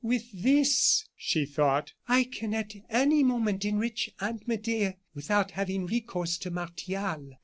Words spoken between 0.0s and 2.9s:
"With this," she thought, "I can at